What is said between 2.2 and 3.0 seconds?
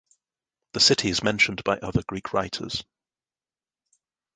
writers.